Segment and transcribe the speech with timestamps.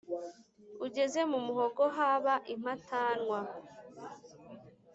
[0.85, 3.39] Ugeze mu muhogo haba impatanwa;